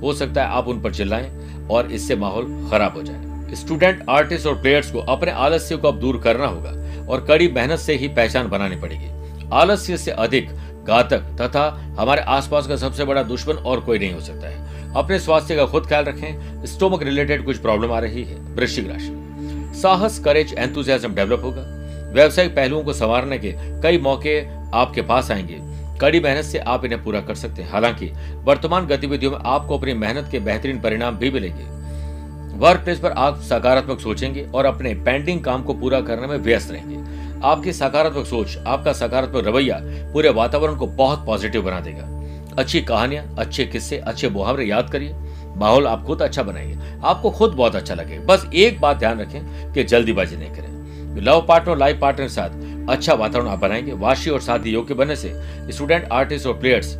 हो 0.00 0.12
सकता 0.12 0.42
है 0.42 0.48
आप 0.48 0.68
उन 0.68 0.80
पर 0.80 0.94
चिल्लाएँ 0.94 1.30
और 1.70 1.92
इससे 1.92 2.16
माहौल 2.16 2.46
खराब 2.70 2.96
हो 2.96 3.02
जाए। 3.02 3.54
स्टूडेंट 3.54 4.04
आर्टिस्ट 4.10 4.46
और 4.46 4.54
प्लेयर्स 4.54 4.90
को 4.90 5.00
अपने 5.08 5.30
आलस्य 5.30 5.76
को 5.76 5.88
अब 5.88 6.00
दूर 6.00 6.20
करना 6.20 6.46
होगा 6.46 6.70
और 7.06 7.24
कड़ी 7.24 7.48
मेहनत 7.48 7.78
से 7.78 7.94
ही 7.94 8.08
पहचान 8.08 8.48
बनानी 8.48 8.76
पड़ेगी। 8.76 9.10
आलस्य 9.52 9.96
से 9.96 10.10
अधिक 10.10 10.50
घातक 10.84 11.36
तथा 11.40 11.68
हमारे 11.98 12.22
आसपास 12.30 12.66
का 12.66 12.76
सबसे 12.76 13.04
बड़ा 13.04 13.22
दुश्मन 13.22 13.54
और 13.54 13.80
कोई 13.80 13.98
नहीं 13.98 14.12
हो 14.12 14.20
सकता 14.20 14.48
है। 14.48 14.92
अपने 14.94 15.18
स्वास्थ्य 15.18 15.56
का 15.56 15.66
खुद 15.66 15.86
ख्याल 15.86 16.04
रखें 16.04 16.66
स्टोमक 16.66 17.02
रिलेटेड 17.02 17.44
कुछ 17.44 17.58
प्रॉब्लम 17.58 17.92
आ 17.92 17.98
रही 17.98 18.24
है, 18.24 18.36
वृश्चिक 18.54 18.90
राशि। 18.90 19.80
साहस 19.80 20.18
करेज 20.18 20.54
एंथुजियाज्म 20.58 21.14
डेवलप 21.14 21.44
होगा। 21.44 21.62
व्यवसायिक 22.14 22.56
पहलुओं 22.56 22.84
को 22.84 22.92
संवारने 22.92 23.38
के 23.38 23.54
कई 23.58 23.98
मौके 23.98 24.46
आपके 24.74 25.02
पास 25.02 25.30
आएँगे। 25.30 25.58
कड़ी 25.98 26.20
मेहनत 26.20 26.44
से 26.44 26.58
आप 26.58 26.84
इन्हें 26.84 27.04
पूरा 27.04 27.20
कर 27.20 27.34
सकते 27.34 27.62
हैं। 27.62 27.72
हालाँकि, 27.72 28.12
वर्तमान 28.44 28.86
गतिविधियों 28.86 29.32
में 29.32 29.38
आपको 29.44 29.78
अपनी 29.78 29.94
मेहनत 29.94 30.28
के 30.30 30.38
बेहतरीन 30.38 30.80
परिणाम 30.80 31.16
भी 31.16 31.30
मिलेंगे। 31.30 31.74
वर्क 32.58 32.80
प्लेस 32.80 32.98
पर 32.98 33.10
आप 33.10 33.40
सकारात्मक 33.40 34.00
सोचेंगे 34.00 34.46
और 34.54 34.64
अपने 34.64 34.94
पेंडिंग 34.94 35.44
काम 35.44 35.62
को 35.62 35.74
पूरा 35.74 36.00
करने 36.00 36.26
में 36.26 36.36
व्यस्त 36.36 36.70
रहेंगे। 36.70 36.96
आपकी 37.44 37.72
सकारात्मक 37.72 38.26
सोच, 38.26 38.58
आपका 38.66 38.92
सकारात्मक 38.92 39.46
रवैया 39.46 39.80
पूरे 39.84 40.28
वातावरण 40.28 40.74
को 40.74 40.86
बहुत 40.86 41.26
पॉजिटिव 41.26 41.62
बना 41.62 41.80
देगा। 41.80 42.24
अच्छी 42.58 42.80
कहानियाँ, 42.80 43.34
अच्छे 43.38 43.64
किस्से, 43.64 43.98
अच्छे 43.98 44.28
मुहावरे 44.28 44.64
याद 44.64 44.90
करिए। 44.90 45.14
माहौल 45.56 45.86
आप 45.86 46.04
खुद 46.04 46.22
अच्छा 46.22 46.42
बनाइए। 46.42 46.78
आपको 47.04 47.30
खुद 47.30 47.50
बहुत 47.52 47.76
अच्छा 47.76 47.94
लगेगा 47.94 48.24
बस 48.24 48.46
एक 48.54 48.80
बात 48.80 48.96
ध्यान 48.96 49.20
रखें 49.20 49.72
कि 49.72 49.84
जल्दीबाजी 49.84 50.36
नहीं 50.36 50.50
करें। 50.50 50.73
लव 51.16 51.44
पार्टनर 51.48 51.76
लाइफ 51.76 51.98
पार्टनर 52.00 52.26
के 52.26 52.32
साथ 52.32 52.90
अच्छा 52.90 53.14
वातावरण 53.14 53.48
आप 53.48 53.58
बनाएँगे। 53.58 53.92
वाशी 53.92 54.30
और 54.30 54.40
शादी 54.40 54.70
योग्य 54.70 54.94
बनने 54.94 55.16
से 55.16 55.32
स्टूडेंट 55.72 56.08
आर्टिस्ट 56.12 56.46
और 56.46 56.58
प्लेयर्स 56.58 56.96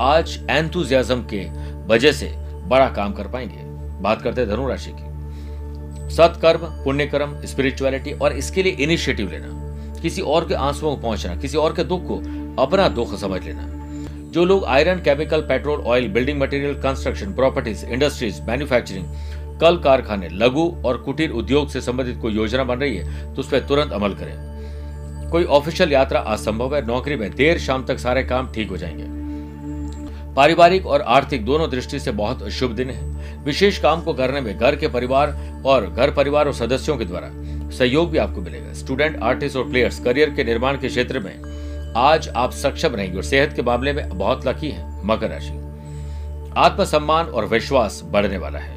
आज 0.00 0.46
एंथुजियाज्म 0.50 1.22
के 1.22 1.44
वजह 1.86 2.12
से 2.12 2.32
बड़ा 2.66 2.88
काम 2.88 3.12
कर 3.12 3.28
पाएँगे। 3.28 3.62
बात 4.02 4.22
करते 4.22 4.40
हैं 4.40 4.50
धनुराशि 4.50 4.90
की। 4.94 6.14
सत्कर्म 6.14 6.60
पुण्य 6.84 7.06
कर्म 7.06 7.40
स्पिरिचुअलिटी 7.44 8.12
और 8.12 8.32
इसके 8.32 8.62
लिए 8.62 8.72
इनिशिएटिव 8.72 9.30
लेना। 9.30 9.48
किसी 10.00 10.22
और 10.22 10.48
के 10.48 10.54
आंसुओं 10.54 10.96
को 10.96 11.02
पहुँचना, 11.02 11.36
किसी 11.36 11.56
और 11.56 11.72
के 11.72 11.84
दुख 11.84 12.02
को 12.02 12.16
अपना 12.62 12.88
दुख 12.88 13.18
समझ 13.18 13.42
लेना। 13.44 13.70
जो 14.30 14.44
लोग 14.44 14.64
iron 14.64 14.98
chemical 14.98 15.40
petrol 15.40 15.80
oil 15.80 16.08
building 16.08 16.40
material 16.40 16.74
construction 16.74 17.32
properties 17.32 17.86
industries 17.86 18.42
manufacturing 18.42 19.04
कल 19.60 19.76
कारखाने, 19.76 20.28
लघु 20.28 20.74
और 20.84 20.96
कुटीर 20.96 21.30
उद्योग 21.30 21.68
से 21.68 21.80
संबंधित 21.80 22.18
कोई 22.22 22.32
योजना 22.32 22.64
बन 22.64 22.78
रही 22.78 22.96
है 22.96 23.34
तो 23.34 23.40
उस 23.40 23.50
पर 23.50 23.60
तुरंत 23.60 23.92
अमल 23.92 24.14
करें। 24.14 24.54
कोई 25.30 25.44
ऑफिशियल 25.44 25.92
यात्रा 25.92 26.20
असंभव 26.20 26.76
है, 26.76 26.86
नौकरी 26.86 27.16
में 27.16 27.34
देर 27.34 27.58
शाम 27.58 27.84
तक 27.84 27.98
सारे 27.98 28.22
काम 28.22 28.52
ठीक 28.52 28.70
हो 28.70 28.76
जाएँगे। 28.76 29.04
पारिवारिक 30.34 30.86
और 30.86 31.00
आर्थिक 31.00 31.44
दोनों 31.44 31.70
दृष्टि 31.70 32.00
से 32.00 32.12
बहुत 32.12 32.48
शुभ 32.48 32.70
दिन 32.70 32.90
है। 32.90 33.14
विशेष 33.44 33.78
काम 33.78 34.02
को 34.02 34.14
करने 34.14 34.40
में 34.40 34.58
घर 34.58 34.76
के 34.76 34.88
परिवार 34.88 35.62
और 35.66 35.90
घर 35.90 36.10
परिवार 36.10 36.46
और 36.46 36.52
सदस्यों 36.52 36.96
के 36.96 37.04
द्वारा 37.04 37.28
सहयोग 37.70 38.10
भी 38.10 38.18
आपको 38.18 38.40
मिलेगा। 38.40 38.72
स्टूडेंट, 38.72 39.22
आर्टिस्ट 39.22 39.56
और 39.56 39.68
प्लेयर्स, 39.70 40.00
करियर 40.00 40.30
के 40.30 40.44
निर्माण 40.44 40.78
के 40.78 40.88
क्षेत्र 40.88 41.20
में 41.20 41.34
आज 41.96 42.28
आप 42.28 42.52
सक्षम 42.52 42.88
रहेंगे 42.88 43.16
और 43.16 43.22
सेहत 43.22 43.52
के 43.56 43.62
मामले 43.62 43.92
में 43.92 44.08
बहुत 44.08 44.46
लकी 44.46 44.70
है। 44.70 45.06
मकर 45.06 45.30
राशि। 45.30 45.60
आत्मसम्मान 46.56 47.26
और 47.26 47.46
विश्वास 47.46 48.02
बढ़ने 48.04 48.38
वाला 48.38 48.58
है। 48.58 48.73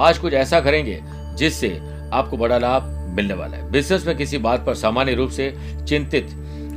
आज 0.00 0.18
कुछ 0.18 0.32
ऐसा 0.32 0.60
करेंगे 0.60 1.00
जिससे 1.36 1.68
आपको 2.12 2.36
बड़ा 2.36 2.58
लाभ 2.58 2.82
मिलने 3.16 3.34
वाला 3.34 3.56
है। 3.56 3.70
बिज़नेस 3.70 4.06
में 4.06 4.16
किसी 4.16 4.38
बात 4.38 4.64
पर 4.66 4.74
सामान्य 4.74 5.14
रूप 5.14 5.30
से 5.30 5.54
चिंतित 5.88 6.28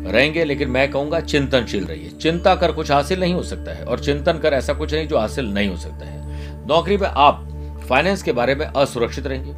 रहेंगे, 0.08 0.44
लेकिन 0.44 0.70
मैं 0.70 0.90
कहूँगा 0.92 1.20
चिंतनशील 1.20 1.86
रहिए। 1.86 2.10
चिंता 2.10 2.56
कर 2.56 2.72
कुछ 2.72 2.92
हासिल 2.92 3.20
नहीं 3.20 3.34
हो 3.34 3.44
सकता 3.44 3.72
है, 3.72 3.84
और 3.84 4.00
चिंतन 4.00 4.38
कर 4.38 4.54
ऐसा 4.54 4.74
कुछ 4.74 4.94
नहीं 4.94 5.08
जो 5.08 5.18
हासिल 5.18 5.46
नहीं 5.46 5.70
हो 5.70 5.78
सकता 5.78 6.06
है। 6.06 6.68
नौकरी 6.68 6.98
में 6.98 7.08
आप 7.08 7.48
फाइनेंस 7.90 8.24
के 8.24 8.32
बारे 8.32 8.56
में 8.56 8.66
असुरक्षित 8.66 9.28
रहेंगे। 9.28 9.52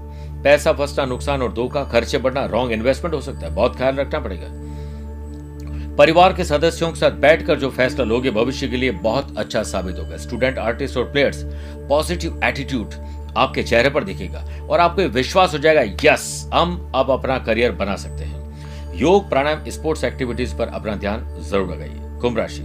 पैसा 0.44 0.74
फंसना, 0.74 1.06
नुकसान 1.06 1.42
और 1.42 1.54
धोखा, 1.54 1.84
खर्चे 1.84 2.18
बढ़ना 2.18 2.46
रॉन्ग 2.46 2.72
इन्वेस्टमेंट 2.72 3.16
हो 3.16 3.22
सकता 3.22 3.40
है। 3.40 3.54
बहुत 3.56 3.78
ख्याल 3.78 3.96
रखना 3.96 4.20
पड़ेगा। 4.20 4.48
परिवार 5.96 6.34
के 6.34 6.44
सदस्यों 6.44 6.90
के 6.90 7.00
साथ 7.00 7.12
बैठकर 7.12 7.60
जो 7.60 7.70
फैसला 7.70 8.06
लोगे, 8.06 8.32
भविष्य 8.32 8.68
के 8.68 8.78
लिए 8.78 8.92
बहुत 8.92 9.38
अच्छा 9.38 9.64
साबित 9.64 9.98
होगा। 10.00 10.18
स्टूडेंट 10.18 10.58
आर्टिस्ट 10.58 10.98
और 10.98 11.04
प्लेयर्स 11.04 11.44
पॉजिटिव 11.90 12.40
एटीट्यूड 12.44 12.94
आपके 13.38 13.64
चेहरे 13.64 13.90
पर 13.90 14.04
दिखेगा 14.04 14.44
और 14.70 14.80
आपको 14.80 15.08
विश्वास 15.10 15.54
हो 15.54 15.58
जाएगा, 15.58 15.82
यस, 16.04 16.50
हम 16.54 16.92
अब 16.96 17.12
अपना 17.12 17.38
करियर 17.40 17.72
बना 17.74 17.96
सकते 17.96 18.24
हैं। 18.24 18.96
योग, 18.96 19.30
प्राणायाम, 19.30 19.70
स्पोर्ट्स 19.70 20.04
एक्टिविटीज़ 20.04 20.56
पर 20.56 20.68
अपना 20.70 20.96
ध्यान 20.96 21.28
ज़रूर 21.42 21.68
लगाइए। 21.68 22.20
कुंभ 22.22 22.38
राशि। 22.38 22.62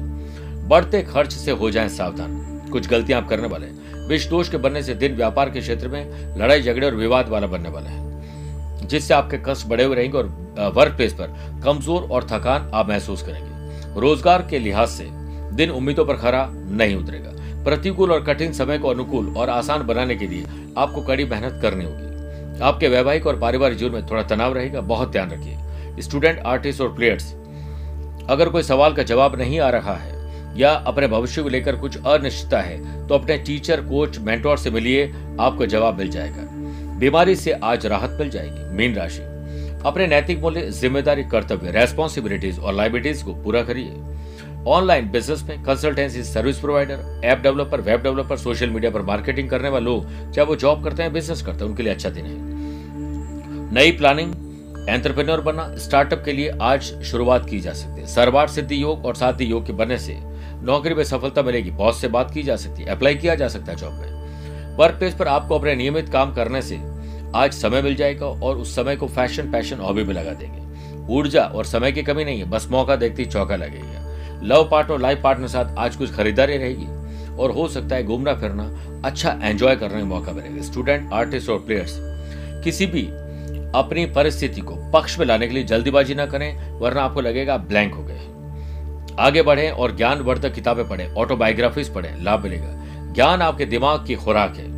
बढ़ते 0.69 1.03
खर्च 1.03 1.33
से 1.33 1.51
हो 1.53 1.71
जाएँ 1.71 1.89
सावधान। 1.89 2.69
कुछ 2.73 2.89
गलतियाँ 2.89 3.21
आप 3.23 3.29
करने 3.29 3.49
वाले 3.49 3.67
हैं। 3.67 4.07
विष 4.09 4.29
दोष 4.29 4.49
के 4.49 4.57
बनने 4.57 4.83
से 4.83 4.95
दिन 4.95 5.15
व्यापार 5.17 5.51
के 5.51 5.61
क्षेत्र 5.61 5.89
में 5.89 6.37
लड़ाई 6.39 6.63
झगड़े 6.63 6.87
और 6.87 6.95
विवाद 6.95 7.29
वाला 7.29 7.47
बनने 7.47 7.69
वाला 7.69 7.91
है, 7.91 8.87
जिससे 8.89 9.15
आपके 9.15 9.39
कष्ट 9.47 9.67
बढ़े 9.67 9.85
हुए 9.85 9.97
रहेंगे 9.97 10.19
और 10.19 10.27
वर्क 10.75 10.97
प्लेस 10.97 11.13
पर 11.13 11.61
कमज़ोर 11.65 12.09
और 12.11 12.25
थकान 12.25 12.71
आप 12.75 12.89
महसूस 12.89 13.23
करेंगे। 13.23 14.01
रोज़गार 14.01 14.47
के 14.51 14.59
लिहाज 14.59 14.89
से 14.89 15.09
दिन 15.55 15.71
उम्मीदों 15.71 16.05
पर 16.07 16.17
खरा 16.17 16.47
नहीं 16.51 16.97
उतरेगा। 16.97 17.32
प्रतिकूल 17.65 18.13
और 18.13 18.25
कठिन 18.25 18.53
समय 18.53 18.79
को 18.79 18.89
अनुकूल 18.89 19.35
और 19.37 19.51
आसान 19.51 19.83
बनाने 19.87 20.17
के 20.17 20.27
लिए 20.27 20.45
आपको 20.79 21.03
कड़ी 21.03 21.25
मेहनत 21.25 21.59
करनी 21.63 21.85
होगी। 21.85 22.61
आपके 22.61 22.89
वैवाहिक 22.89 23.27
और 23.27 23.39
पारिवारिक 23.39 23.79
जीवन 23.79 23.93
में 23.93 24.07
थोड़ा 24.07 24.23
तनाव 24.25 24.55
रहेगा, 24.55 24.81
बहुत 24.83 25.13
ध्यान 25.13 25.31
रखिए। 25.31 26.03
स्टूडेंट, 26.03 26.39
आर्टिस्ट 26.39 26.81
और 26.81 26.95
प्लेयर्स, 26.95 27.33
अगर 28.31 28.49
कोई 28.49 28.63
सवाल 28.63 28.93
का 28.93 29.03
जवाब 29.03 29.37
नहीं 29.39 29.61
आ 29.61 29.69
रहा 29.71 29.95
है 29.95 30.21
या 30.59 30.71
अपने 30.71 31.07
भविष्य 31.09 31.43
को 31.43 31.49
लेकर 31.49 31.77
कुछ 31.77 31.97
अनिश्चितता 31.99 32.61
है 32.61 33.07
तो 33.09 33.15
अपने 33.15 33.37
टीचर, 33.39 33.81
कोच, 33.83 34.19
मेंटोर 34.21 34.59
से 34.59 34.71
मिलिए, 34.71 35.07
आपको 35.41 35.67
जवाब 35.67 35.99
मिल 35.99 36.11
जाएगा। 36.11 36.49
बीमारी 36.99 37.35
से 37.37 37.53
आज 37.53 37.87
राहत 37.87 38.17
मिल 38.21 38.31
जाएगी, 38.31 38.77
मीन 38.77 38.95
राशि। 38.95 39.23
अपने 39.83 40.07
नैतिक 40.07 40.41
मूल्य, 40.41 40.71
ज़िम्मेदारी, 40.71 41.23
कर्तव्य 41.25 41.71
रेस्पॉन्सिबिलिटीज 41.71 42.59
और 42.59 42.75
लाइबिलिटीज 42.75 43.23
को 43.23 43.35
पूरा 43.35 43.63
करिए। 43.63 43.91
ऑनलाइन 44.69 45.11
बिज़नेस 45.11 45.43
में 45.43 45.63
consultancy 45.63 46.23
service 46.25 46.59
provider 46.59 47.21
app 47.25 47.39
developer 47.39 47.81
web 47.81 48.03
developer 48.03 48.37
social 48.37 48.71
media 48.71 48.91
पर 48.91 49.03
मार्केटिंग 49.03 49.49
करने 49.51 49.69
वाले 49.69 49.85
लोग, 49.85 50.05
चाहे 50.33 50.47
वो 50.47 50.57
जॉब 50.57 50.85
करते 50.85 51.03
हैं 51.03 51.13
बिज़नेस 51.13 51.43
करते 51.43 51.65
हैं, 51.65 51.71
उनके 51.71 51.83
लिए 51.83 51.93
अच्छा 51.93 52.09
दिन 52.09 52.27
है। 52.27 53.75
नई 53.75 53.93
प्लानिंग 53.93 54.35
एंटरप्रेन्योर 54.89 55.41
बनना 55.41 55.77
स्टार्टअप 55.77 56.23
के 56.25 56.33
लिए 56.33 56.53
आज 56.63 56.83
शुरुआत 57.03 57.49
की 57.51 57.61
जा 57.61 57.73
सकती 57.73 58.01
है। 58.01 58.07
सरवार 58.07 58.49
सिद्धि 58.49 58.83
योग 58.83 59.05
और 59.07 59.15
साथी 59.15 59.45
योग 59.45 59.67
के 59.67 59.73
बनने 59.73 59.99
से 59.99 60.17
नौकरी 60.63 60.95
में 60.95 61.05
सफलता 61.05 61.43
मिलेगी 61.43 61.71
बॉस 61.71 62.01
से 62.01 62.09
बात 62.09 62.31
की 62.35 62.43
जा 62.43 62.57
सकती 62.57 62.83
है 62.83 62.89
अप्लाई 62.89 63.15
किया 63.15 63.35
जा 63.35 63.49
सकता 63.49 63.73
है 63.73 63.79
जॉब 63.79 63.93
में। 63.93 64.77
वर्क 64.77 64.95
प्लेस 64.95 65.15
पर 65.15 65.29
आपको 65.29 65.59
अपने 65.59 65.75
नियमित 65.75 66.09
काम 66.09 66.35
करने 66.35 66.63
से 66.63 66.81
आज 67.35 67.53
समय 67.53 67.83
मिल 67.83 67.95
जाएगा 67.95 68.27
और 68.27 68.57
उस 68.57 68.75
समय 68.77 68.97
को 68.97 69.07
फ़ैशन 69.09 69.51
पैशन 69.53 69.77
हॉबी 69.77 70.05
में 70.05 70.15
लगा 70.15 70.33
देंगे। 70.33 71.15
ऊर्जा 71.15 71.43
और 71.45 71.65
समय 71.65 71.93
की 71.93 72.03
कमी 72.03 72.25
नहीं 72.25 72.39
है, 72.39 72.51
बस 72.51 72.69
मौका 72.71 72.97
देखते 72.97 73.23
ही 73.23 73.29
चौका 73.29 73.57
लगेगा। 73.57 74.11
लव 74.43 74.69
पार्टनर 74.71 74.99
लाइफ 74.99 75.23
पार्टनर 75.23 75.47
साथ 75.47 75.77
आज 75.79 75.97
कुछ 75.97 76.15
खरीदारी 76.15 76.57
रहेगी। 76.57 76.87
और 77.37 77.51
हो 77.51 77.69
सकता 77.69 77.97
है 77.97 78.05
घूमना 78.05 78.35
फिरना 78.35 78.65
अच्छा 79.05 79.41
एंजॉय 79.43 79.77
करने 79.77 80.01
का 80.01 80.07
मौका 80.07 80.33
मिलेगा 80.33 80.63
स्टूडेंट 80.63 81.13
आर्टिस्ट 81.13 81.51
और 81.51 81.59
प्लेयर्स 81.59 81.97
किसी 82.65 82.87
भी 82.87 83.03
अपनी 83.75 84.07
परिस्थिति 84.07 84.61
को 84.61 84.75
पक्ष 84.91 85.19
में 85.19 85.27
लाने 85.27 85.47
के 85.47 85.55
लिए 85.55 85.65
जल्दीबाजी 85.65 86.15
ना 86.15 86.27
करें, 86.27 86.73
वरना 86.73 87.03
आपको 87.03 87.21
लगेगा 87.21 87.57
ब्लैंक 87.57 87.95
हो 87.95 88.03
गए। 88.03 88.21
आगे 89.19 89.43
बढ़े 89.43 89.71
और 89.71 89.97
ज्ञान 89.97 90.19
वर्धक 90.19 90.53
किताबें 90.53 90.89
पढ़ें 90.89 91.15
ऑटोबायोग्राफीज 91.15 91.95
पढ़ें, 91.95 92.23
लाभ 92.25 92.43
मिलेगा। 92.43 92.69
ज्ञान 93.13 93.43
आपके 93.43 93.65
दिमाग 93.65 94.07
की 94.07 94.15
खुराक 94.15 94.57
है। 94.57 94.71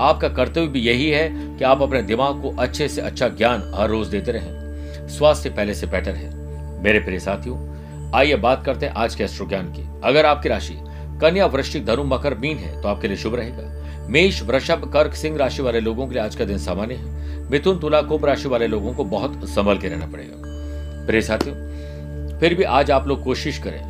आपका 0.00 0.28
कर्तव्य 0.28 0.66
भी 0.66 0.80
यही 0.80 1.10
है 1.10 1.28
कि 1.58 1.64
आप 1.64 1.82
अपने 1.82 2.02
दिमाग 2.02 2.42
को 2.42 2.56
अच्छे 2.58 2.88
से 2.88 3.00
अच्छा 3.00 3.28
ज्ञान 3.28 3.72
हर 3.74 3.88
रोज 3.88 4.08
देते 4.08 4.32
रहें। 4.32 5.08
स्वास्थ्य 5.08 5.50
पहले 5.50 5.74
से 5.74 5.86
बेटर 5.86 6.14
है। 6.14 6.34
मेरे 6.82 7.00
प्रिय 7.00 7.18
साथियों 7.18 7.71
आइए 8.14 8.36
बात 8.36 8.64
करते 8.64 8.86
हैं 8.86 8.92
आज 8.92 9.14
के 9.14 9.24
अश्रु 9.24 9.46
ज्ञान 9.46 9.72
की। 9.72 9.86
अगर 10.04 10.26
आपकी 10.26 10.48
राशि 10.48 10.74
कन्या 11.20 11.46
वृश्चिक 11.46 11.84
धनु 11.86 12.04
मकर 12.04 12.34
मीन 12.34 12.56
है 12.56 12.82
तो 12.82 12.88
आपके 12.88 13.08
लिए 13.08 13.16
शुभ 13.16 13.34
रहेगा। 13.34 14.08
मेष, 14.08 14.42
वृषभ, 14.42 14.90
कर्क, 14.92 15.14
सिंह 15.14 15.36
राशि 15.38 15.62
वाले 15.62 15.80
लोगों 15.80 16.06
के 16.06 16.14
लिए 16.14 16.22
आज 16.22 16.34
का 16.36 16.44
दिन 16.44 16.58
सामान्य 16.58 16.94
है। 16.94 17.50
मिथुन, 17.50 17.78
तुला, 17.78 18.02
कुंभ 18.02 18.24
राशि 18.24 18.48
वाले 18.48 18.66
लोगों 18.66 18.92
को 18.94 19.04
बहुत 19.04 19.48
संभल 19.48 19.78
के 19.78 19.88
रहना 19.88 20.06
पड़ेगा। 20.06 21.06
प्रिय 21.06 21.22
साथियों, 21.22 22.38
फिर 22.38 22.54
भी 22.54 22.62
आज 22.62 22.90
आप 22.90 23.06
लोग 23.08 23.24
कोशिश 23.24 23.58
करें 23.58 23.82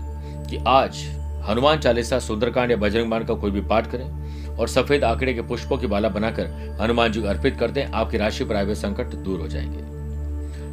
कि 0.44 0.58
आज 0.66 1.04
हनुमान 1.48 1.78
चालीसा, 1.78 2.18
सुंदरकांड 2.18 2.70
या 2.70 2.76
बजरंग 2.76 3.10
बाण 3.10 3.24
का 3.24 3.34
कोई 3.34 3.50
भी 3.50 3.60
पाठ 3.60 3.90
करें 3.90 4.56
और 4.56 4.68
सफ़ेद 4.68 5.04
आंकड़े 5.04 5.34
के 5.34 5.42
पुष्पों 5.42 5.78
की 5.78 5.86
माला 5.86 6.08
बनाकर 6.08 6.78
हनुमान 6.80 7.12
जी 7.12 7.22
को 7.22 7.28
अर्पित 7.28 7.56
कर 7.60 7.70
दें, 7.70 7.86
आपकी 7.86 8.16
राशि 8.16 8.44
पर 8.44 8.56
आए 8.56 8.74
संकट 8.74 9.06
दूर 9.06 9.40
हो 9.40 9.48
जाएँगे। 9.48 9.91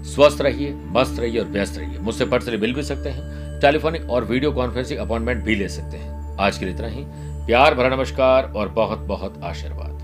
स्वस्थ 0.03 0.41
रहिए, 0.41 0.73
मस्त 0.73 1.19
रहिए 1.19 1.39
और 1.39 1.45
व्यस्त 1.45 1.77
रहिए। 1.77 1.99
मुझसे 1.99 2.25
पर्सनली 2.25 2.57
मिल 2.57 2.73
भी 2.73 2.83
सकते 2.83 3.09
हैं, 3.09 3.21
टेलीफोनिक 3.59 4.09
और 4.09 4.25
वीडियो 4.25 4.51
कॉन्फ्रेंसिंग 4.51 4.99
अपॉइंटमेंट 4.99 5.43
भी 5.43 5.55
ले 5.55 5.69
सकते 5.69 5.97
हैं। 5.97 6.37
आज 6.39 6.57
के 6.57 6.65
लिए 6.65 6.73
इतना 6.73 6.87
ही। 6.87 7.03
प्यार, 7.45 7.75
भरा 7.75 7.89
नमस्कार 7.89 8.53
और 8.55 8.69
बहुत 8.69 8.99
बहुत 8.99 9.41
आशीर्वाद। 9.43 9.98